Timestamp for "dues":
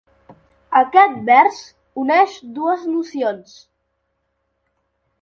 2.57-2.91